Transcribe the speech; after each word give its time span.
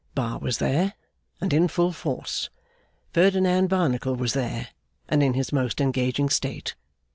Bar 0.15 0.39
was 0.39 0.57
there, 0.57 0.95
and 1.39 1.53
in 1.53 1.67
full 1.67 1.91
force. 1.91 2.49
Ferdinand 3.13 3.67
Barnacle 3.69 4.15
was 4.15 4.33
there, 4.33 4.69
and 5.07 5.21
in 5.21 5.35
his 5.35 5.53
most 5.53 5.79
engaging 5.79 6.29
state. 6.29 6.73